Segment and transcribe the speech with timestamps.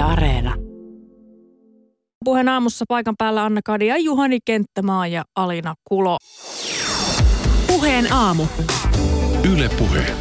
[0.00, 0.54] Yle Areena.
[2.24, 6.16] Puheen aamussa paikan päällä Anna Kadi ja Juhani Kenttämaa ja Alina Kulo.
[7.66, 8.46] Puheen aamu.
[9.52, 10.16] Yle Puhe.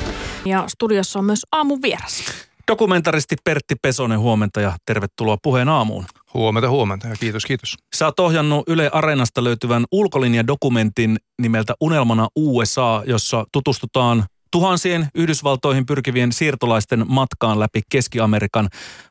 [0.46, 2.23] Ja studiossa on myös aamun vieras.
[2.71, 6.05] Dokumentaristi Pertti Pesonen, huomenta ja tervetuloa puheen aamuun.
[6.33, 7.75] Huomenta, huomenta ja kiitos, kiitos.
[7.96, 16.31] Sä oot ohjannut Yle Areenasta löytyvän ulkolinjadokumentin nimeltä Unelmana USA, jossa tutustutaan tuhansien Yhdysvaltoihin pyrkivien
[16.31, 18.68] siirtolaisten matkaan läpi Keski-Amerikan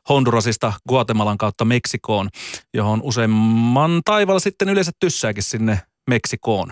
[0.09, 2.29] Hondurasista Guatemalan kautta Meksikoon,
[2.73, 6.71] johon useimman taivalla sitten yleensä tyssääkin sinne Meksikoon.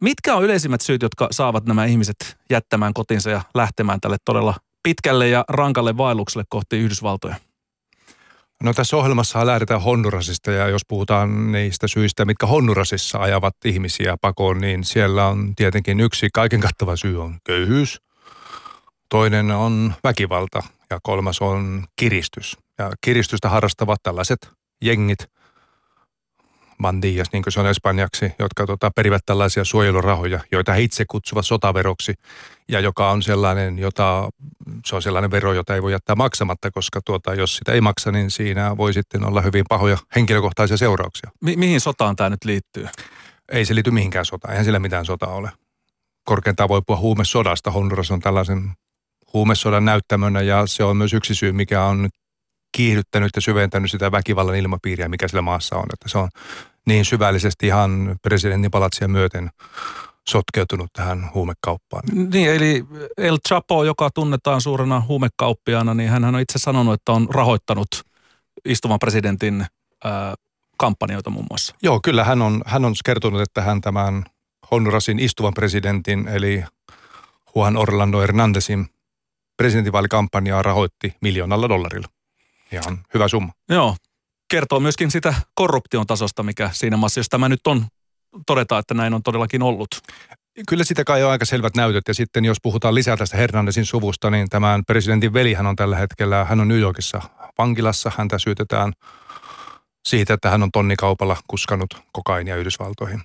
[0.00, 5.28] Mitkä on yleisimmät syyt, jotka saavat nämä ihmiset jättämään kotinsa ja lähtemään tälle todella pitkälle
[5.28, 7.36] ja rankalle vaellukselle kohti Yhdysvaltoja?
[8.62, 14.60] No tässä ohjelmassa lähdetään Hondurasista ja jos puhutaan niistä syistä, mitkä Hondurasissa ajavat ihmisiä pakoon,
[14.60, 18.00] niin siellä on tietenkin yksi kaiken kattava syy on köyhyys.
[19.08, 22.56] Toinen on väkivalta ja kolmas on kiristys.
[22.78, 24.50] Ja kiristystä harrastavat tällaiset
[24.82, 25.18] jengit,
[26.82, 31.46] bandillas, niin kuin se on espanjaksi, jotka tota, perivät tällaisia suojelurahoja, joita he itse kutsuvat
[31.46, 32.14] sotaveroksi,
[32.68, 34.28] ja joka on sellainen, jota,
[34.84, 38.12] se on sellainen vero, jota ei voi jättää maksamatta, koska tuota, jos sitä ei maksa,
[38.12, 41.30] niin siinä voi sitten olla hyvin pahoja henkilökohtaisia seurauksia.
[41.40, 42.88] Mi- mihin sotaan tämä nyt liittyy?
[43.52, 45.50] Ei se liity mihinkään sotaan, eihän sillä mitään sotaa ole.
[46.24, 47.70] Korkeintaan voi puhua huumesodasta.
[47.70, 48.70] Honduras on tällaisen
[49.32, 52.08] huumesodan näyttämönä ja se on myös yksi syy, mikä on
[52.72, 55.86] kiihdyttänyt ja syventänyt sitä väkivallan ilmapiiriä, mikä sillä maassa on.
[55.92, 56.28] Että se on
[56.86, 59.50] niin syvällisesti ihan presidentin palatsia myöten
[60.28, 62.02] sotkeutunut tähän huumekauppaan.
[62.32, 62.84] Niin, eli
[63.16, 67.88] El Chapo, joka tunnetaan suurena huumekauppiaana, niin hän on itse sanonut, että on rahoittanut
[68.64, 69.66] istuvan presidentin
[70.04, 70.34] ää,
[70.78, 71.74] kampanjoita muun muassa.
[71.82, 74.24] Joo, kyllä hän on, hän on kertonut, että hän tämän
[74.70, 76.64] Hondurasin istuvan presidentin, eli
[77.54, 78.86] Juan Orlando Hernandezin
[79.56, 82.08] presidentinvaalikampanjaa rahoitti miljoonalla dollarilla.
[82.72, 83.52] Ihan hyvä summa.
[83.68, 83.96] Joo,
[84.50, 87.86] kertoo myöskin sitä korruption tasosta, mikä siinä maassa, jos tämä nyt on,
[88.46, 89.88] todeta, että näin on todellakin ollut.
[90.68, 92.08] Kyllä sitä kai on aika selvät näytöt.
[92.08, 95.96] Ja sitten jos puhutaan lisää tästä Hernandezin suvusta, niin tämän presidentin veli hän on tällä
[95.96, 97.22] hetkellä, hän on New Yorkissa
[97.58, 98.12] vankilassa.
[98.16, 98.92] Häntä syytetään
[100.08, 103.22] siitä, että hän on tonnikaupalla kuskanut kokainia Yhdysvaltoihin.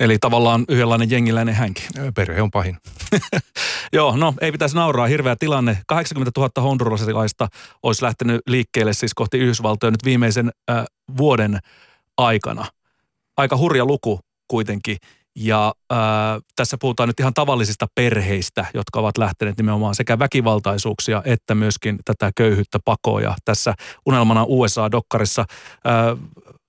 [0.00, 1.84] Eli tavallaan yhdenlainen jengiläinen hänkin.
[2.14, 2.76] Perhe on pahin.
[3.92, 5.06] Joo, no ei pitäisi nauraa.
[5.06, 5.78] Hirveä tilanne.
[5.86, 7.48] 80 000 hondurasilaista
[7.82, 10.84] olisi lähtenyt liikkeelle siis kohti Yhdysvaltoja nyt viimeisen äh,
[11.16, 11.58] vuoden
[12.18, 12.66] aikana.
[13.36, 14.96] Aika hurja luku kuitenkin.
[15.36, 15.98] Ja äh,
[16.56, 22.30] tässä puhutaan nyt ihan tavallisista perheistä, jotka ovat lähteneet nimenomaan sekä väkivaltaisuuksia että myöskin tätä
[22.36, 23.34] köyhyyttä pakoja.
[23.44, 23.74] Tässä
[24.06, 25.44] unelmana USA-dokkarissa
[25.86, 26.18] äh,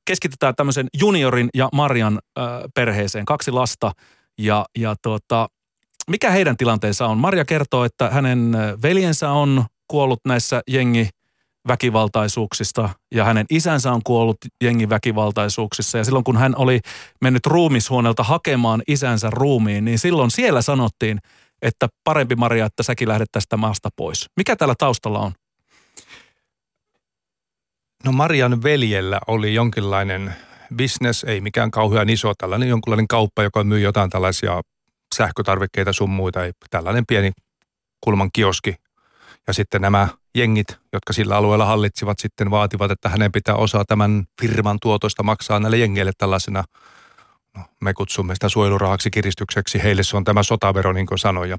[0.06, 2.46] keskitytään tämmöisen juniorin ja Marian äh,
[2.76, 3.26] perheeseen.
[3.26, 3.92] Kaksi lasta
[4.38, 5.48] ja, ja tuota,
[6.08, 7.18] mikä heidän tilanteensa on?
[7.18, 11.10] Maria kertoo, että hänen veljensä on kuollut näissä jengi
[11.68, 15.98] väkivaltaisuuksista ja hänen isänsä on kuollut jengiväkivaltaisuuksissa.
[15.98, 16.80] Ja silloin kun hän oli
[17.22, 21.20] mennyt ruumishuoneelta hakemaan isänsä ruumiin, niin silloin siellä sanottiin,
[21.62, 24.26] että parempi Maria, että säkin lähdet tästä maasta pois.
[24.38, 25.32] Mikä täällä taustalla on?
[28.06, 30.36] No Marian veljellä oli jonkinlainen
[30.78, 34.62] business, ei mikään kauhean iso, tällainen jonkinlainen kauppa, joka myy jotain tällaisia
[35.16, 36.40] sähkötarvikkeita sun muita,
[36.70, 37.32] tällainen pieni
[38.02, 38.76] kulman kioski.
[39.48, 44.24] Ja sitten nämä jengit, jotka sillä alueella hallitsivat, sitten vaativat, että hänen pitää osaa tämän
[44.42, 46.64] firman tuotoista maksaa näille jengeille tällaisena,
[47.58, 51.50] no, me kutsumme sitä suojelurahaksi kiristykseksi, heille se on tämä sotavero, niin kuin sanoin.
[51.50, 51.58] Ja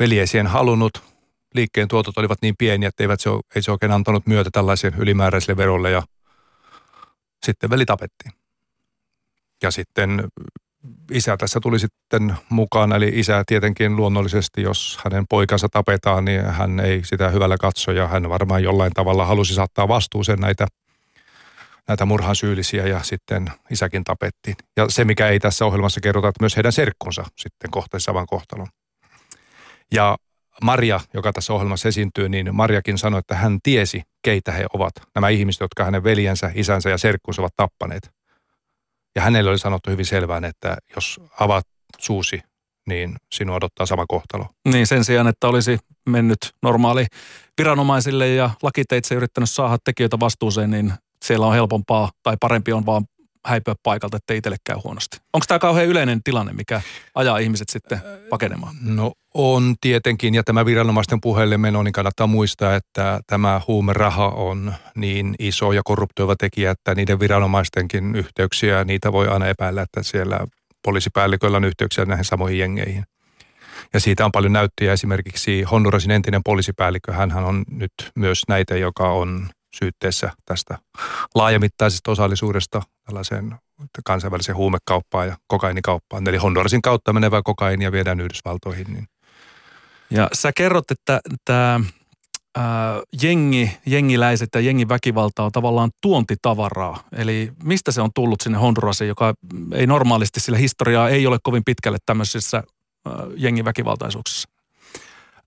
[0.00, 1.13] veli ei siihen halunnut,
[1.54, 5.56] liikkeen tuotot olivat niin pieniä, että eivät se, ei se oikein antanut myötä tällaiseen ylimääräiselle
[5.56, 6.02] verolle ja
[7.44, 8.32] sitten veli tapettiin.
[9.62, 10.28] Ja sitten
[11.10, 16.80] isä tässä tuli sitten mukaan, eli isä tietenkin luonnollisesti, jos hänen poikansa tapetaan, niin hän
[16.80, 20.66] ei sitä hyvällä katso ja hän varmaan jollain tavalla halusi saattaa vastuuseen näitä,
[21.88, 24.56] näitä murhan syyllisiä ja sitten isäkin tapettiin.
[24.76, 28.68] Ja se, mikä ei tässä ohjelmassa kerrota, että myös heidän serkkunsa sitten kohtaisi saman kohtalon.
[29.92, 30.16] Ja
[30.62, 34.92] Maria, joka tässä ohjelmassa esiintyy, niin Mariakin sanoi, että hän tiesi, keitä he ovat.
[35.14, 38.10] Nämä ihmiset, jotka hänen veljensä, isänsä ja serkkunsa ovat tappaneet.
[39.16, 41.66] Ja hänelle oli sanottu hyvin selvään, että jos avaat
[41.98, 42.40] suusi,
[42.86, 44.46] niin sinua odottaa sama kohtalo.
[44.72, 45.78] Niin sen sijaan, että olisi
[46.08, 47.06] mennyt normaali
[47.58, 50.92] viranomaisille ja lakiteitse yrittänyt saada tekijöitä vastuuseen, niin
[51.24, 53.04] siellä on helpompaa tai parempi on vaan
[53.46, 55.16] häipyä paikalta, ettei itselle käy huonosti.
[55.32, 56.80] Onko tämä kauhean yleinen tilanne, mikä
[57.14, 58.00] ajaa ihmiset sitten
[58.30, 58.74] pakenemaan?
[58.82, 64.74] No on tietenkin, ja tämä viranomaisten puheelle meno, niin kannattaa muistaa, että tämä huumeraha on
[64.96, 70.46] niin iso ja korruptoiva tekijä, että niiden viranomaistenkin yhteyksiä, niitä voi aina epäillä, että siellä
[70.82, 73.04] poliisipäälliköillä on yhteyksiä näihin samoihin jengeihin.
[73.94, 77.12] Ja siitä on paljon näyttöjä esimerkiksi Hondurasin entinen poliisipäällikkö.
[77.12, 79.48] hän on nyt myös näitä, joka on
[79.78, 80.78] syytteessä tästä
[81.34, 83.54] laajamittaisesta osallisuudesta tällaiseen
[84.04, 86.28] kansainväliseen huumekauppaan ja kokainikauppaan.
[86.28, 88.86] Eli Hondurasin kautta menevää kokainia viedään Yhdysvaltoihin.
[88.92, 89.06] Niin.
[90.10, 91.80] Ja sä kerrot, että tämä
[93.22, 97.02] jengi, jengiläiset ja jengin väkivalta on tavallaan tuontitavaraa.
[97.16, 99.34] Eli mistä se on tullut sinne Hondurasiin, joka
[99.72, 102.62] ei normaalisti, sillä historiaa ei ole kovin pitkälle tämmöisissä
[103.36, 104.48] jengin väkivaltaisuuksissa?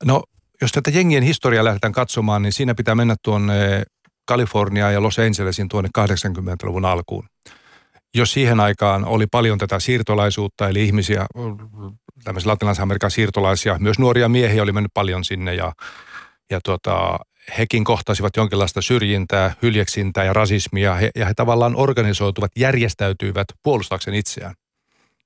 [0.05, 0.23] No,
[0.61, 3.83] jos tätä jengien historiaa lähdetään katsomaan, niin siinä pitää mennä tuonne
[4.27, 7.29] Kaliforniaan ja Los Angelesin tuonne 80-luvun alkuun.
[8.15, 11.25] Jos siihen aikaan oli paljon tätä siirtolaisuutta, eli ihmisiä,
[12.23, 15.73] tämmöisiä latinalaisen Amerikan siirtolaisia, myös nuoria miehiä oli mennyt paljon sinne ja
[16.49, 17.19] ja tota,
[17.57, 24.55] hekin kohtasivat jonkinlaista syrjintää, hyljeksintää ja rasismia he, ja he tavallaan organisoituvat, järjestäytyivät puolustaakseen itseään.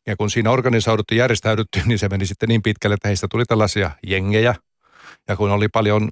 [0.07, 3.91] Ja kun siinä organisoiduttu järjestäydytty, niin se meni sitten niin pitkälle, että heistä tuli tällaisia
[4.07, 4.55] jengejä.
[5.27, 6.09] Ja kun oli paljon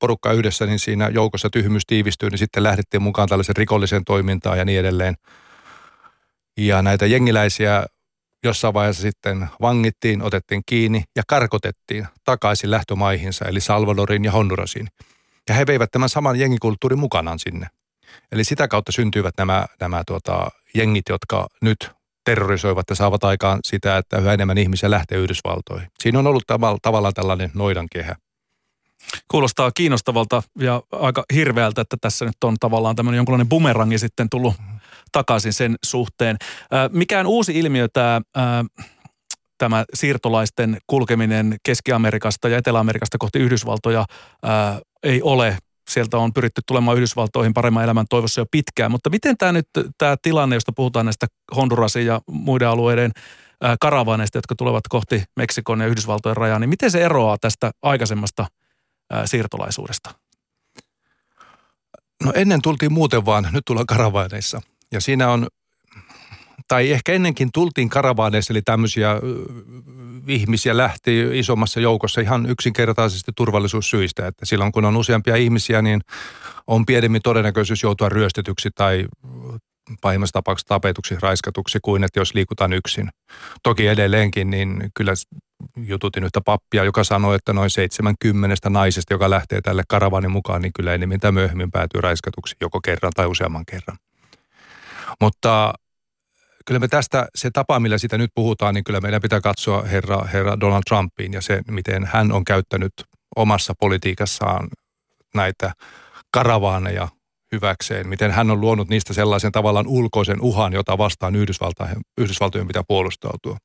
[0.00, 4.64] porukkaa yhdessä, niin siinä joukossa tyhmyys tiivistyi, niin sitten lähdettiin mukaan tällaisen rikolliseen toimintaan ja
[4.64, 5.14] niin edelleen.
[6.56, 7.86] Ja näitä jengiläisiä
[8.44, 14.88] jossain vaiheessa sitten vangittiin, otettiin kiinni ja karkotettiin takaisin lähtömaihinsa, eli Salvadoriin ja Hondurasiin.
[15.48, 17.66] Ja he veivät tämän saman jengikulttuurin mukanaan sinne.
[18.32, 21.90] Eli sitä kautta syntyivät nämä, nämä tuota, jengit, jotka nyt
[22.24, 25.88] terrorisoivat ja saavat aikaan sitä, että yhä enemmän ihmisiä lähtee Yhdysvaltoihin.
[26.00, 28.16] Siinä on ollut tavalla, tavallaan tällainen noidankehä.
[29.28, 34.54] Kuulostaa kiinnostavalta ja aika hirveältä, että tässä nyt on tavallaan tämmöinen jonkunlainen bumerangi sitten tullut
[35.12, 36.36] takaisin sen suhteen.
[36.92, 38.20] Mikään uusi ilmiö tämä
[39.58, 44.04] tämä siirtolaisten kulkeminen Keski-Amerikasta ja Etelä-Amerikasta kohti Yhdysvaltoja
[45.02, 45.58] ei ole.
[45.90, 48.90] Sieltä on pyritty tulemaan Yhdysvaltoihin paremman elämän toivossa jo pitkään.
[48.90, 49.68] Mutta miten tämä nyt,
[49.98, 51.26] tämä tilanne, josta puhutaan näistä
[51.56, 53.10] Hondurasin ja muiden alueiden
[53.62, 58.46] ää, karavaneista, jotka tulevat kohti Meksikon ja Yhdysvaltojen rajaa, niin miten se eroaa tästä aikaisemmasta
[59.24, 60.14] siirtolaisuudesta?
[62.24, 64.60] No ennen tultiin muuten vaan, nyt tullaan karavaaneissa.
[64.92, 65.46] Ja siinä on,
[66.68, 69.16] tai ehkä ennenkin tultiin karavaaneissa, eli tämmöisiä
[70.28, 74.26] ihmisiä lähti isommassa joukossa ihan yksinkertaisesti turvallisuussyistä.
[74.26, 76.00] Että silloin kun on useampia ihmisiä, niin
[76.66, 79.06] on pienemmin todennäköisyys joutua ryöstetyksi tai
[80.00, 83.08] pahimmassa tapauksessa tapetuksi, raiskatuksi kuin että jos liikutaan yksin.
[83.62, 85.12] Toki edelleenkin, niin kyllä
[85.76, 90.72] jututin yhtä pappia, joka sanoi, että noin 70 naisesta, joka lähtee tälle karavanin mukaan, niin
[90.72, 93.98] kyllä enemmän tai myöhemmin päätyy raiskatuksi joko kerran tai useamman kerran.
[95.20, 95.72] Mutta
[96.66, 100.24] kyllä me tästä, se tapa, millä sitä nyt puhutaan, niin kyllä meidän pitää katsoa herra,
[100.32, 102.92] herra Donald Trumpiin ja se, miten hän on käyttänyt
[103.36, 104.68] omassa politiikassaan
[105.34, 105.72] näitä
[106.32, 107.08] karavaaneja
[107.52, 111.36] hyväkseen, miten hän on luonut niistä sellaisen tavallaan ulkoisen uhan, jota vastaan
[112.18, 113.56] Yhdysvaltojen, pitää puolustautua.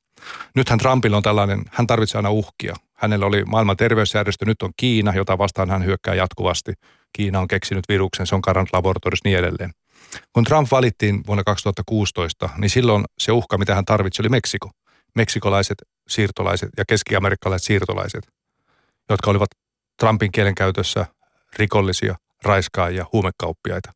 [0.56, 2.76] Nythän Trumpilla on tällainen, hän tarvitsee aina uhkia.
[2.94, 6.74] Hänellä oli maailman terveysjärjestö, nyt on Kiina, jota vastaan hän hyökkää jatkuvasti.
[7.14, 9.72] Kiina on keksinyt viruksen, se on karannut laboratoriossa niin edelleen.
[10.34, 14.72] Kun Trump valittiin vuonna 2016, niin silloin se uhka, mitä hän tarvitsi, oli Meksiko.
[15.16, 15.78] Meksikolaiset
[16.08, 18.28] siirtolaiset ja keski-amerikkalaiset siirtolaiset,
[19.10, 19.50] jotka olivat
[20.00, 21.06] Trumpin kielenkäytössä
[21.56, 23.92] rikollisia, raiskaajia, huumekauppiaita.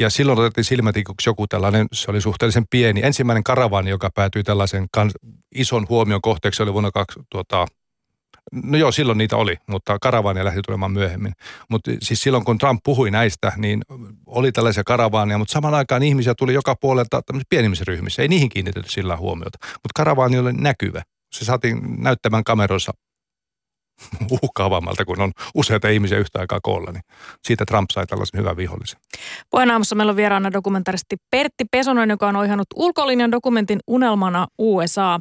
[0.00, 3.00] Ja silloin otettiin silmätikuksi joku tällainen, se oli suhteellisen pieni.
[3.04, 5.12] Ensimmäinen karavaani, joka päätyi tällaisen kans,
[5.54, 7.66] ison huomion kohteeksi, oli vuonna 2000,
[8.52, 11.32] No joo, silloin niitä oli, mutta karavaania lähti tulemaan myöhemmin.
[11.68, 13.82] Mutta siis silloin, kun Trump puhui näistä, niin
[14.26, 18.22] oli tällaisia karavaania, mutta saman aikaan ihmisiä tuli joka puolelta pienimmissä ryhmissä.
[18.22, 19.58] Ei niihin kiinnitetty sillä huomiota.
[19.62, 21.02] Mutta karavaani oli näkyvä.
[21.32, 22.92] Se saatiin näyttämään kameroissa
[24.42, 27.02] uhkaavammalta, kun on useita ihmisiä yhtä aikaa koolla, niin
[27.42, 29.00] siitä Trump sai tällaisen hyvän vihollisen.
[29.50, 35.20] Puheenaamussa meillä on vieraana dokumentaristi Pertti Pesonen, joka on ohjannut ulkolinjan dokumentin Unelmana USA.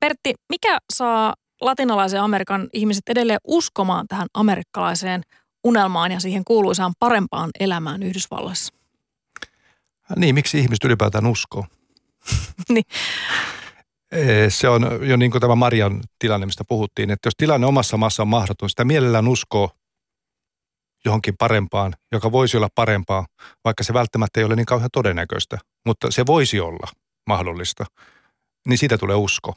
[0.00, 5.22] Pertti, mikä saa latinalaisen Amerikan ihmiset edelleen uskomaan tähän amerikkalaiseen
[5.64, 8.74] unelmaan ja siihen kuuluisaan parempaan elämään Yhdysvalloissa?
[10.16, 11.66] Niin, miksi ihmiset ylipäätään uskoo?
[12.74, 12.84] niin.
[14.48, 18.22] Se on jo niin kuin tämä Marian tilanne, mistä puhuttiin, että jos tilanne omassa maassa
[18.22, 19.70] on mahdoton, sitä mielellään uskoo
[21.04, 23.26] johonkin parempaan, joka voisi olla parempaa,
[23.64, 26.92] vaikka se välttämättä ei ole niin kauhean todennäköistä, mutta se voisi olla
[27.26, 27.84] mahdollista,
[28.68, 29.54] niin siitä tulee usko.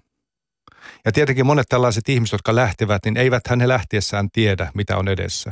[1.06, 5.52] Ja tietenkin monet tällaiset ihmiset, jotka lähtevät, niin eivät he lähtiessään tiedä, mitä on edessä.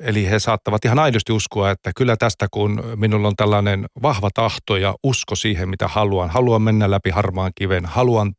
[0.00, 4.76] Eli he saattavat ihan aidosti uskoa, että kyllä tästä kun minulla on tällainen vahva tahto
[4.76, 6.30] ja usko siihen, mitä haluan.
[6.30, 8.32] Haluan mennä läpi harmaan kiven, haluan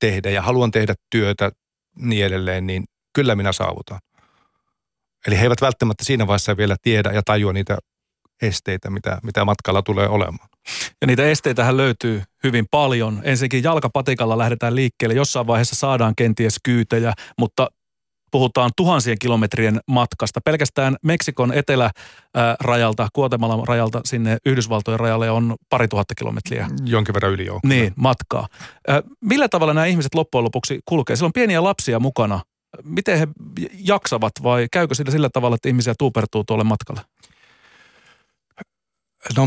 [0.00, 1.50] tehdä ja haluan tehdä työtä
[1.96, 3.98] niin edelleen, niin kyllä minä saavutan.
[5.26, 7.78] Eli he eivät välttämättä siinä vaiheessa vielä tiedä ja tajua niitä
[8.42, 10.48] esteitä, mitä, mitä matkalla tulee olemaan.
[11.00, 13.20] Ja niitä esteitähän löytyy hyvin paljon.
[13.24, 15.14] Ensinnäkin jalkapatikalla lähdetään liikkeelle.
[15.14, 17.68] Jossain vaiheessa saadaan kenties kyytejä, mutta
[18.30, 20.40] puhutaan tuhansien kilometrien matkasta.
[20.40, 26.68] Pelkästään Meksikon etelärajalta, Kuotemalan rajalta sinne Yhdysvaltojen rajalle on pari tuhatta kilometriä.
[26.84, 27.60] Jonkin verran yli joo.
[27.64, 28.48] Niin, matkaa.
[29.20, 31.16] Millä tavalla nämä ihmiset loppujen lopuksi kulkee?
[31.16, 32.40] Siellä on pieniä lapsia mukana.
[32.84, 33.28] Miten he
[33.84, 37.00] jaksavat vai käykö sillä sillä tavalla, että ihmisiä tuupertuu tuolle matkalle?
[39.36, 39.46] No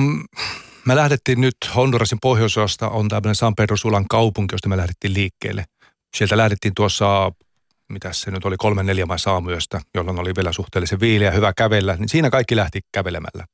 [0.86, 5.66] me lähdettiin nyt Hondurasin pohjoisosasta, on tämmöinen San Pedro Sulan kaupunki, josta me lähdettiin liikkeelle.
[6.18, 7.32] Sieltä lähdettiin tuossa
[7.94, 11.54] mitä se nyt oli, kolme neljä vai saamuyöstä, jolloin oli vielä suhteellisen viileä ja hyvä
[11.58, 13.46] kävellä, niin siinä kaikki lähti kävelemällä.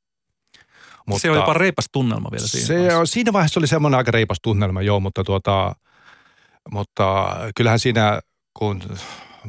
[1.06, 3.06] Mutta, se oli jopa reipas tunnelma vielä siinä se, vaiheessa.
[3.06, 5.74] Siinä vaiheessa oli semmoinen aika reipas tunnelma, joo, mutta, tuota,
[6.70, 8.20] mutta kyllähän siinä,
[8.54, 8.82] kun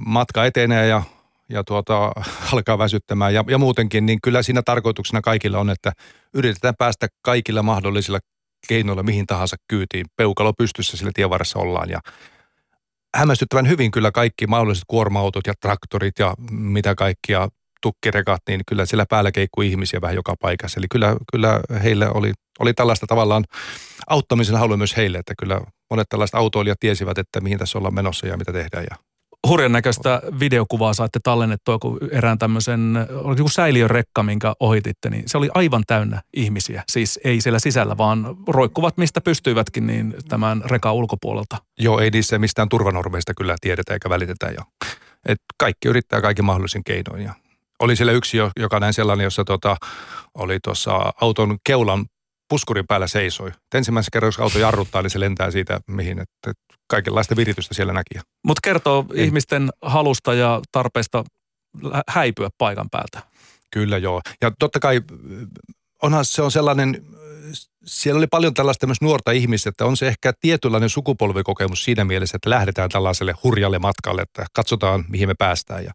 [0.05, 1.03] matka etenee ja,
[1.50, 2.12] ja tuota,
[2.53, 5.91] alkaa väsyttämään ja, ja muutenkin, niin kyllä siinä tarkoituksena kaikilla on, että
[6.33, 8.19] yritetään päästä kaikilla mahdollisilla
[8.67, 10.05] keinoilla mihin tahansa kyytiin.
[10.15, 12.00] Peukalo pystyssä sillä tievarassa ollaan ja
[13.15, 17.48] hämmästyttävän hyvin kyllä kaikki mahdolliset kuorma-autot ja traktorit ja mitä kaikkia
[17.82, 20.80] tukkirekat, niin kyllä siellä päällä keikkui ihmisiä vähän joka paikassa.
[20.80, 23.44] Eli kyllä, kyllä heille oli, oli tällaista tavallaan
[24.08, 28.27] auttamisen halu myös heille, että kyllä monet tällaiset autoilijat tiesivät, että mihin tässä ollaan menossa
[28.27, 28.98] ja mitä tehdään ja
[29.48, 35.38] hurjan näköistä videokuvaa saitte tallennettua, kun erään tämmöisen, oli joku säiliörekka, minkä ohititte, niin se
[35.38, 36.83] oli aivan täynnä ihmisiä.
[36.89, 41.57] Siis ei siellä sisällä, vaan roikkuvat mistä pystyivätkin niin tämän rekan ulkopuolelta.
[41.79, 44.45] Joo, ei niissä mistään turvanormeista kyllä tiedetä eikä välitetä.
[44.45, 44.65] Ja,
[45.25, 47.24] et kaikki yrittää kaiken mahdollisen keinoin.
[47.24, 47.33] Ja
[47.79, 49.77] oli siellä yksi, joka näin sellainen, jossa tota,
[50.33, 52.05] oli tuossa auton keulan
[52.51, 53.51] puskurin päällä seisoi.
[53.75, 56.20] ensimmäisessä kerrassa auto jarruttaa, niin se lentää siitä mihin.
[56.20, 56.51] Että
[56.88, 58.20] kaikenlaista viritystä siellä näki.
[58.48, 59.25] Mutta kertoo Ei.
[59.25, 61.24] ihmisten halusta ja tarpeesta
[62.08, 63.22] häipyä paikan päältä.
[63.74, 64.22] Kyllä joo.
[64.41, 65.01] Ja totta kai
[66.01, 67.05] onhan se on sellainen,
[67.86, 72.36] siellä oli paljon tällaista myös nuorta ihmistä, että on se ehkä tietynlainen sukupolvikokemus siinä mielessä,
[72.36, 75.84] että lähdetään tällaiselle hurjalle matkalle, että katsotaan mihin me päästään.
[75.84, 75.91] Ja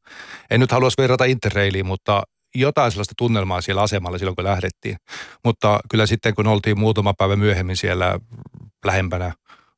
[0.50, 2.22] en nyt haluaisi verrata Interrailiin, mutta
[2.60, 4.96] jotain sellaista tunnelmaa siellä asemalla silloin, kun lähdettiin.
[5.44, 8.18] Mutta kyllä sitten, kun oltiin muutama päivä myöhemmin siellä
[8.84, 9.32] lähempänä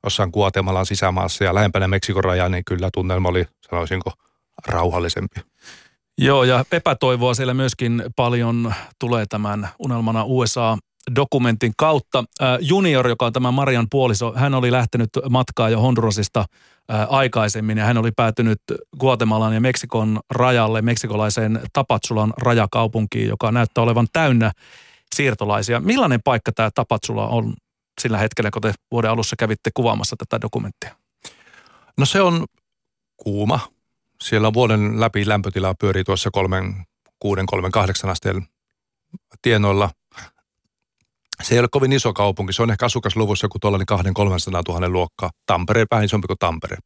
[0.04, 4.12] jossain Guatemalan sisämaassa ja lähempänä Meksikon rajaa, niin kyllä tunnelma oli, sanoisinko,
[4.66, 5.40] rauhallisempi.
[6.18, 10.78] Joo, ja epätoivoa siellä myöskin paljon tulee tämän unelmana USA
[11.16, 12.24] dokumentin kautta.
[12.60, 16.44] Junior, joka on tämä Marian puoliso, hän oli lähtenyt matkaa jo Hondurasista
[17.08, 18.60] aikaisemmin ja hän oli päätynyt
[19.00, 24.52] Guatemalan ja Meksikon rajalle, meksikolaiseen Tapatsulan rajakaupunkiin, joka näyttää olevan täynnä
[25.14, 25.80] siirtolaisia.
[25.80, 27.54] Millainen paikka tämä Tapatsula on
[28.00, 30.94] sillä hetkellä, kun te vuoden alussa kävitte kuvaamassa tätä dokumenttia?
[31.96, 32.46] No se on
[33.16, 33.60] kuuma.
[34.22, 36.74] Siellä vuoden läpi lämpötila pyörii tuossa 3,
[37.18, 38.46] 6, 3, 8 asteen
[39.42, 39.90] tienoilla.
[41.42, 42.52] Se ei ole kovin iso kaupunki.
[42.52, 45.30] Se on ehkä asukasluvussa joku tuollainen 2 300 000 luokka.
[45.46, 46.76] Tampere vähän isompi kuin Tampere.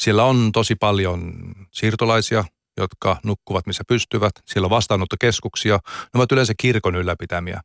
[0.00, 1.32] Siellä on tosi paljon
[1.70, 2.44] siirtolaisia,
[2.76, 4.32] jotka nukkuvat missä pystyvät.
[4.46, 5.78] Siellä on vastaanottokeskuksia.
[5.84, 7.60] Ne ovat yleensä kirkon ylläpitämiä.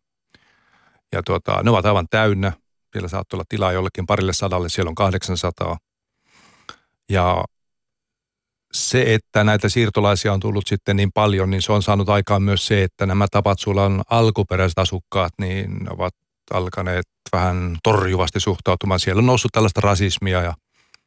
[1.12, 2.52] Ja tuota, ne ovat aivan täynnä.
[2.92, 5.78] Siellä saattaa olla tilaa jollekin parille sadalle, siellä on 800.
[7.10, 7.44] Ja
[8.74, 12.68] se, että näitä siirtolaisia on tullut sitten niin paljon, niin se on saanut aikaan myös
[12.68, 16.14] se, että nämä Tapatsulan alkuperäiset asukkaat niin ovat
[16.54, 19.00] alkaneet vähän torjuvasti suhtautumaan.
[19.00, 20.54] Siellä on noussut tällaista rasismia ja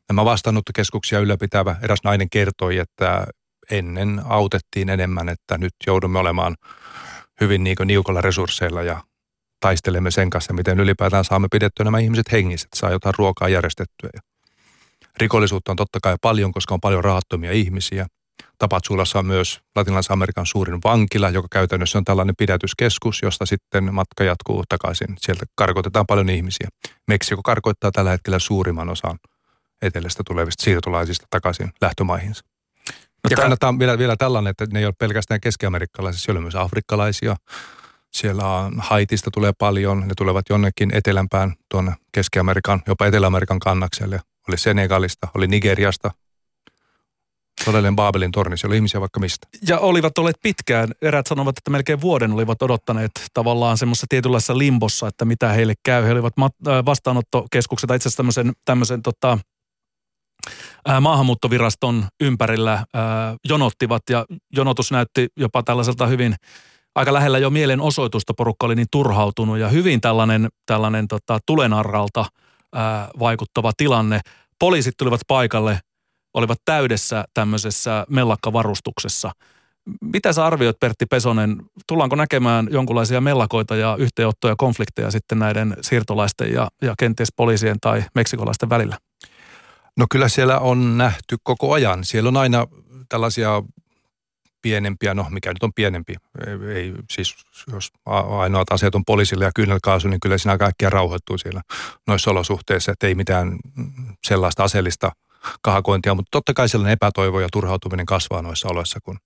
[0.09, 3.27] nämä vastaanottokeskuksia ylläpitävä eräs nainen kertoi, että
[3.71, 6.57] ennen autettiin enemmän, että nyt joudumme olemaan
[7.41, 9.03] hyvin niin niukalla resursseilla ja
[9.61, 14.11] taistelemme sen kanssa, miten ylipäätään saamme pidettyä nämä ihmiset hengissä, että saa jotain ruokaa järjestettyä.
[15.17, 18.07] Rikollisuutta on totta kai paljon, koska on paljon rahattomia ihmisiä.
[18.59, 24.25] Tapatsulassa on myös Latinalaisen Amerikan suurin vankila, joka käytännössä on tällainen pidätyskeskus, josta sitten matka
[24.25, 25.17] jatkuu takaisin.
[25.19, 26.69] Sieltä karkotetaan paljon ihmisiä.
[27.09, 29.19] Meksiko karkoittaa tällä hetkellä suurimman osan
[29.83, 32.45] etelästä tulevista siirtolaisista takaisin lähtömaihinsa.
[33.25, 36.57] No ja kannattaa vielä, vielä tällainen, että ne ei ole pelkästään keski-amerikkalaisia, siellä on myös
[36.57, 37.37] afrikkalaisia,
[38.13, 44.21] siellä on Haitista tulee paljon, ne tulevat jonnekin etelämpään tuonne Keski-Amerikan, jopa Etelä-Amerikan kannakselle.
[44.51, 46.11] Oli Senegalista, oli Nigeriasta,
[47.65, 49.47] todellinen Baabelin torni, siellä oli ihmisiä vaikka mistä.
[49.69, 55.09] Ja olivat olleet pitkään, erät sanovat, että melkein vuoden olivat odottaneet tavallaan semmoisessa tietynlaisessa limbossa,
[55.09, 56.05] että mitä heille käy.
[56.05, 59.39] He olivat äh, vastaanottokeskukset, itse asiassa tämmöisen, tämmöisen tota,
[60.89, 62.85] äh, maahanmuuttoviraston ympärillä äh,
[63.49, 66.35] jonottivat ja jonotus näytti jopa tällaiselta hyvin
[66.95, 68.35] aika lähellä jo mielenosoitusta.
[68.35, 72.25] Porukka oli niin turhautunut ja hyvin tällainen, tällainen tota, tulenarralta
[72.75, 74.21] ää, vaikuttava tilanne.
[74.61, 75.81] Poliisit tulivat paikalle,
[76.35, 79.33] olivat täydessä tämmöisessä mellakkavarustuksessa.
[80.01, 86.53] Mitä sä arvioit Pertti Pesonen, tullaanko näkemään jonkinlaisia mellakoita ja yhteenottoja konflikteja sitten näiden siirtolaisten
[86.53, 88.99] ja, ja kenties poliisien tai meksikolaisten välillä?
[89.97, 92.05] No kyllä siellä on nähty koko ajan.
[92.05, 92.67] Siellä on aina
[93.09, 93.63] tällaisia
[94.63, 96.15] pienempiä, no mikä nyt on pienempi,
[96.47, 97.35] ei, ei siis
[97.73, 97.91] jos
[98.39, 101.63] ainoat aseet on poliisille ja kyynelkaasu, niin kyllä siinä kaikkia rauhoittuu siellä
[102.07, 103.57] noissa olosuhteissa, että ei mitään
[104.27, 105.13] sellaista aseellista
[105.63, 109.19] kahakointia, mutta totta kai sellainen epätoivo ja turhautuminen kasvaa noissa oloissa, kun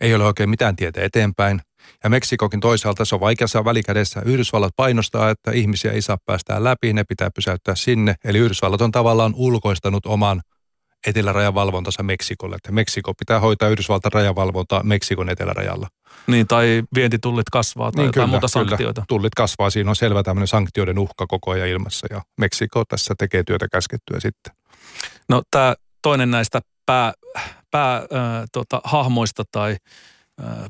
[0.00, 1.60] ei ole oikein mitään tietä eteenpäin.
[2.04, 4.22] Ja Meksikokin toisaalta se on vaikeassa välikädessä.
[4.24, 8.14] Yhdysvallat painostaa, että ihmisiä ei saa päästää läpi, ne pitää pysäyttää sinne.
[8.24, 10.40] Eli Yhdysvallat on tavallaan ulkoistanut oman
[11.06, 12.56] etelärajavalvontansa Meksikolle.
[12.56, 15.88] Että Meksiko pitää hoitaa Yhdysvaltain rajavalvontaa Meksikon etelärajalla.
[16.26, 19.00] Niin, tai vientitullit kasvaa tai niin, jotain kyllä, muuta sanktioita.
[19.00, 19.04] Kyllä.
[19.08, 23.42] Tullit kasvaa, siinä on selvä tämmöinen sanktioiden uhka koko ajan ilmassa ja Meksiko tässä tekee
[23.46, 24.52] työtä käskettyä sitten.
[25.28, 27.12] No tämä toinen näistä pää,
[27.70, 28.02] pää äh,
[28.52, 29.76] tota, hahmoista tai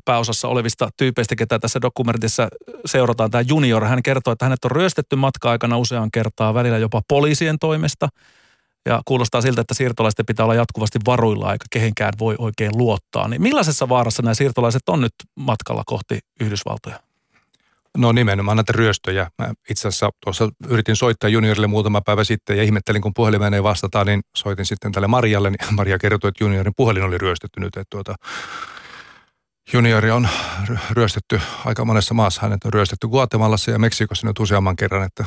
[0.05, 2.47] pääosassa olevista tyypeistä, ketä tässä dokumentissa
[2.85, 3.31] seurataan.
[3.31, 8.09] Tämä junior, hän kertoo, että hänet on ryöstetty matka-aikana usean kertaa, välillä jopa poliisien toimesta–
[8.85, 13.27] ja kuulostaa siltä, että siirtolaisten pitää olla jatkuvasti varuilla, eikä kehenkään voi oikein luottaa.
[13.27, 16.99] Niin millaisessa vaarassa nämä siirtolaiset on nyt matkalla kohti Yhdysvaltoja?
[17.97, 19.31] No nimenomaan näitä ryöstöjä.
[19.37, 23.63] Mä itse asiassa tuossa yritin soittaa juniorille muutama päivä sitten ja ihmettelin, kun puhelimeen ei
[23.63, 25.49] vastata, niin soitin sitten tälle Marjalle.
[25.49, 27.75] Niin Maria kertoi, että juniorin puhelin oli ryöstetty nyt.
[27.77, 28.15] Että tuota,
[29.73, 30.27] juniori on
[30.91, 32.41] ryöstetty aika monessa maassa.
[32.41, 35.25] Hänet on ryöstetty Guatemalassa ja Meksikossa nyt useamman kerran, että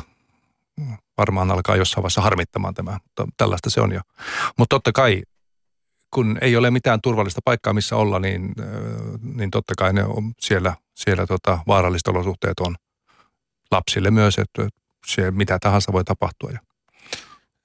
[1.17, 4.01] varmaan alkaa jossain vaiheessa harmittamaan tämä, mutta tällaista se on jo.
[4.57, 5.23] Mutta totta kai,
[6.13, 8.53] kun ei ole mitään turvallista paikkaa, missä olla, niin,
[9.21, 12.75] niin totta kai ne on siellä, siellä tota, vaaralliset olosuhteet on
[13.71, 14.67] lapsille myös, että
[15.05, 16.51] se mitä tahansa voi tapahtua.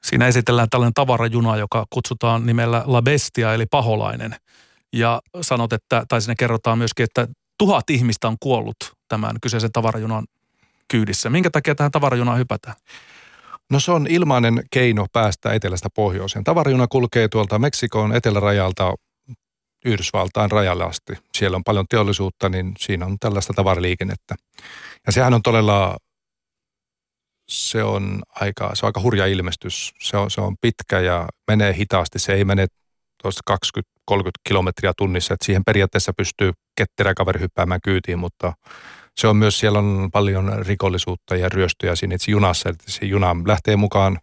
[0.03, 4.37] Siinä esitellään tällainen tavarajuna, joka kutsutaan nimellä La Bestia, eli paholainen.
[4.93, 7.29] Ja sanot, että, tai sinne kerrotaan myöskin, että
[7.59, 8.77] tuhat ihmistä on kuollut
[9.09, 10.27] tämän kyseisen tavarajunan
[10.89, 11.31] kyydissä.
[11.31, 12.77] Minkä takia tähän tavarajunaan hypätään?
[13.71, 16.45] No se on ilmainen keino päästä etelästä pohjoiseen.
[16.45, 18.95] Tavarajuna kulkee tuolta Meksikon etelärajalta
[19.85, 21.13] Yhdysvaltain rajalle asti.
[21.35, 24.35] Siellä on paljon teollisuutta, niin siinä on tällaista tavaraliikennettä.
[25.07, 25.97] Ja sehän on todella,
[27.49, 29.93] se on aika, se on aika hurja ilmestys.
[30.01, 32.19] Se on, se on pitkä ja menee hitaasti.
[32.19, 32.67] Se ei mene
[33.23, 33.59] tuosta
[34.11, 38.53] 20-30 kilometriä tunnissa, että siihen periaatteessa pystyy ketterä kaveri hyppäämään kyytiin, mutta
[39.21, 43.37] se on myös, siellä on paljon rikollisuutta ja ryöstöjä siinä itse junassa, että se juna
[43.47, 44.19] lähtee mukaan,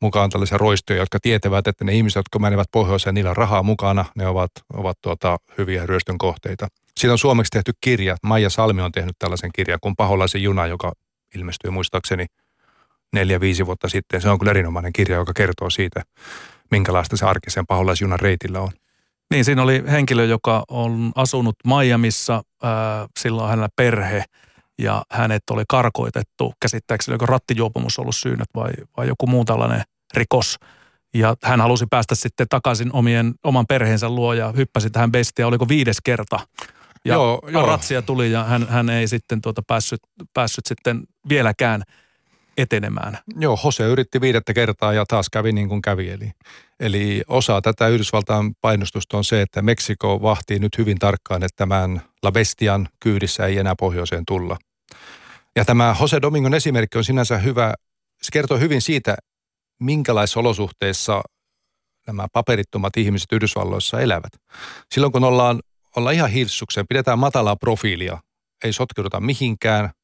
[0.00, 4.04] mukaan tällaisia roistoja, jotka tietävät, että ne ihmiset, jotka menevät pohjoiseen, niillä on rahaa mukana,
[4.14, 6.68] ne ovat, ovat tuota, hyviä ryöstön kohteita.
[6.96, 10.92] Siitä on suomeksi tehty kirja, Maija Salmi on tehnyt tällaisen kirjan kuin Paholaisen juna, joka
[11.34, 12.26] ilmestyi muistaakseni
[13.12, 14.20] neljä-viisi vuotta sitten.
[14.20, 16.02] Se on kyllä erinomainen kirja, joka kertoo siitä,
[16.70, 18.72] minkälaista se arkisen paholaisjunan reitillä on.
[19.30, 22.70] Niin, siinä oli henkilö, joka on asunut Miamissa, äh,
[23.20, 24.24] silloin hänellä perhe
[24.78, 26.52] ja hänet oli karkoitettu.
[26.60, 29.82] Käsittääkseni onko rattijuopumus ollut syynät vai, vai joku muu tällainen
[30.14, 30.58] rikos.
[31.14, 35.46] Ja hän halusi päästä sitten takaisin omien, oman perheensä luo ja hyppäsi tähän bestiin.
[35.46, 36.40] Oliko viides kerta?
[37.04, 37.66] Ja joo, joo.
[37.66, 40.00] ratsia tuli ja hän, hän ei sitten tuota päässyt,
[40.34, 41.82] päässyt sitten vieläkään–
[42.56, 43.18] etenemään.
[43.36, 46.10] Joo, Jose yritti viidettä kertaa ja taas kävi niin kuin kävi.
[46.10, 46.30] Eli,
[46.80, 52.02] eli osa tätä Yhdysvaltain painostusta on se, että Meksiko vahtii nyt hyvin tarkkaan, että tämän
[52.22, 54.56] La Bestian kyydissä ei enää pohjoiseen tulla.
[55.56, 57.74] Ja tämä Jose Domingon esimerkki on sinänsä hyvä.
[58.22, 59.16] Se kertoo hyvin siitä,
[59.80, 61.22] minkälaisissa olosuhteissa
[62.06, 64.32] nämä paperittomat ihmiset Yhdysvalloissa elävät.
[64.94, 65.60] Silloin kun ollaan,
[65.96, 68.18] ollaan ihan hilsukseen, pidetään matalaa profiilia,
[68.64, 69.90] ei sotkeuduta mihinkään–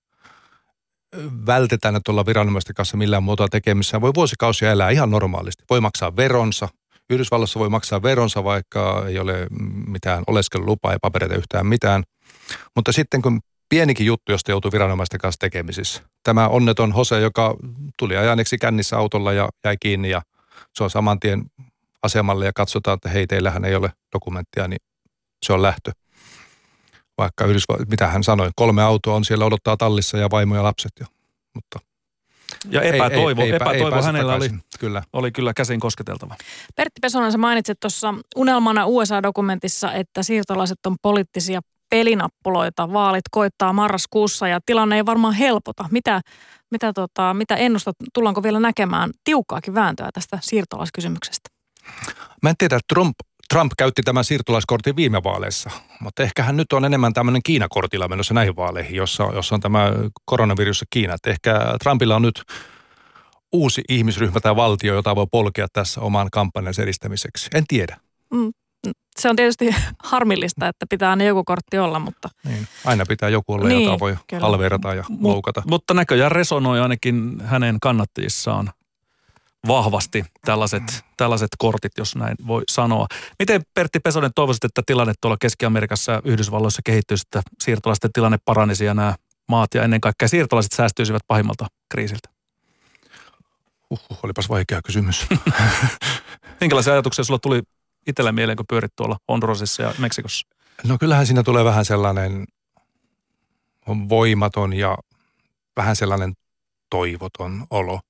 [1.47, 4.01] vältetään, että ollaan viranomaisten kanssa millään muotoa tekemissä.
[4.01, 5.65] Voi vuosikausia elää ihan normaalisti.
[5.71, 6.69] Voi maksaa veronsa.
[7.11, 9.47] Yhdysvalloissa voi maksaa veronsa, vaikka ei ole
[9.87, 12.05] mitään oleskelulupaa ja papereita yhtään mitään.
[12.77, 16.03] Mutta sitten kun pienikin juttu, josta joutuu viranomaisten kanssa tekemisissä.
[16.23, 17.57] Tämä onneton Hose, joka
[17.99, 20.23] tuli ajaneeksi kännissä autolla ja jäi kiinni ja
[20.75, 21.45] se on saman tien
[22.03, 24.81] asemalle ja katsotaan, että hei, teillähän ei ole dokumenttia, niin
[25.47, 25.93] se on lähtö
[27.21, 30.93] vaikka Yhdysvallat, mitä hän sanoi, kolme autoa on siellä odottaa tallissa ja vaimo ja lapset
[31.01, 31.07] jo,
[31.55, 31.79] mutta
[32.71, 35.03] ja epätoivo, ei, ei, epätoivo ei hänellä oli kyllä.
[35.13, 36.37] oli kyllä käsin kosketeltava.
[36.77, 42.93] Pertti Pesonen, sä mainitsit tuossa unelmana USA-dokumentissa, että siirtolaiset on poliittisia pelinappuloita.
[42.93, 45.85] Vaalit koittaa marraskuussa ja tilanne ei varmaan helpota.
[45.91, 46.21] Mitä,
[46.71, 51.51] mitä, tota, mitä ennustat, tullaanko vielä näkemään tiukkaakin vääntöä tästä siirtolaiskysymyksestä?
[52.43, 53.17] Mä en tiedä, Trump
[53.51, 58.35] Trump käytti tämän siirtolaiskortin viime vaaleissa, mutta ehkä hän nyt on enemmän tämmöinen Kiinakortilla menossa
[58.35, 59.93] näihin vaaleihin, jossa, jossa on tämä
[60.25, 61.15] koronavirus ja Kiina.
[61.15, 62.43] Että ehkä Trumpilla on nyt
[63.53, 67.49] uusi ihmisryhmä tai valtio, jota voi polkea tässä oman kampanjan edistämiseksi.
[67.55, 67.97] En tiedä.
[68.33, 68.51] Mm.
[69.21, 72.29] Se on tietysti harmillista, että pitää aina joku kortti olla, mutta...
[72.45, 72.67] Niin.
[72.85, 74.43] Aina pitää joku olla, Niin, jota voi kyllä.
[74.43, 75.63] halveerata ja Mut- loukata.
[75.67, 78.71] Mutta näköjään resonoi ainakin hänen kannattajissaan
[79.69, 83.07] vahvasti tällaiset, tällaiset kortit, jos näin voi sanoa.
[83.39, 88.85] Miten Pertti Pesonen toivoisit, että tilanne tuolla Keski-Amerikassa ja Yhdysvalloissa kehittyisi, että siirtolaisten tilanne paranisi
[88.85, 89.15] ja nämä
[89.49, 92.29] maat ja ennen kaikkea siirtolaiset säästyisivät pahimmalta kriisiltä?
[93.91, 95.27] Uhuh, olipas vaikea kysymys.
[96.61, 97.63] Minkälaisia ajatuksia sulla tuli
[98.07, 100.47] itsellä mieleen, kun pyörit tuolla Hondurasissa ja Meksikossa?
[100.85, 102.47] No kyllähän siinä tulee vähän sellainen
[104.09, 104.99] voimaton ja
[105.77, 106.33] vähän sellainen
[106.91, 108.01] toivoton olo.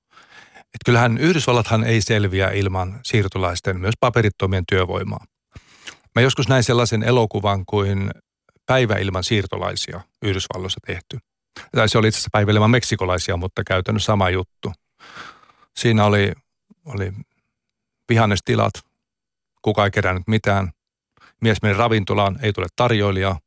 [0.75, 5.25] Et kyllähän Yhdysvallathan ei selviä ilman siirtolaisten, myös paperittomien työvoimaa.
[6.15, 8.11] Mä joskus näin sellaisen elokuvan kuin
[8.67, 11.19] Päivä ilman siirtolaisia Yhdysvalloissa tehty.
[11.73, 14.73] Tai se oli itse asiassa Päivä ilman meksikolaisia, mutta käytännössä sama juttu.
[15.77, 16.33] Siinä oli,
[16.85, 17.13] oli
[18.09, 18.73] vihannestilat,
[19.63, 20.71] kuka ei kerännyt mitään,
[21.41, 23.39] mies meni ravintolaan, ei tule tarjoilijaa,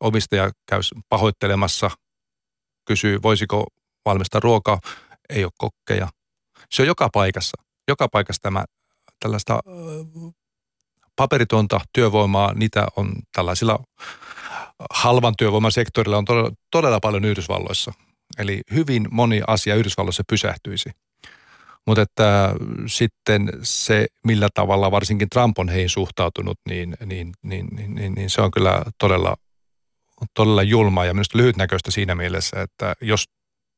[0.00, 1.90] omistaja käy pahoittelemassa,
[2.84, 3.66] kysyy voisiko
[4.04, 4.78] valmistaa ruokaa,
[5.28, 6.08] ei ole kokkeja.
[6.72, 8.64] Se on joka paikassa, joka paikassa tämä
[9.20, 9.60] tällaista
[11.16, 13.78] paperitonta työvoimaa, niitä on tällaisilla
[14.90, 17.92] halvan työvoiman sektorilla on todella, todella paljon Yhdysvalloissa.
[18.38, 20.90] Eli hyvin moni asia Yhdysvalloissa pysähtyisi.
[21.86, 22.54] Mutta että
[22.86, 28.30] sitten se, millä tavalla varsinkin Trump on heihin suhtautunut, niin, niin, niin, niin, niin, niin
[28.30, 29.36] se on kyllä todella,
[30.34, 33.24] todella julma ja minusta lyhytnäköistä siinä mielessä, että jos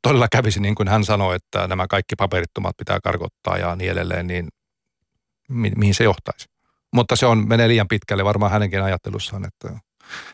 [0.05, 4.27] todella kävisi niin kuin hän sanoi, että nämä kaikki paperittomat pitää karkottaa ja niin edelleen,
[4.27, 4.49] niin
[5.49, 6.47] mi- mihin se johtaisi?
[6.93, 9.81] Mutta se on, menee liian pitkälle varmaan hänenkin ajattelussaan, että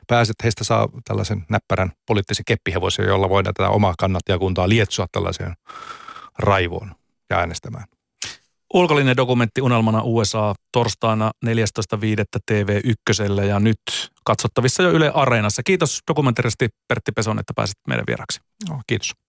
[0.06, 5.54] pääset heistä saa tällaisen näppärän poliittisen keppihevosen, jolla voidaan tätä omaa kannattajakuntaa lietsoa tällaiseen
[6.38, 6.94] raivoon
[7.30, 7.84] ja äänestämään.
[8.74, 11.52] Ulkollinen dokumentti Unelmana USA torstaina 14.5.
[12.52, 13.80] TV1 ja nyt
[14.24, 15.62] katsottavissa jo Yle Areenassa.
[15.62, 18.40] Kiitos dokumentaristi Pertti Peson, että pääsit meidän vieraksi.
[18.68, 19.12] No, kiitos.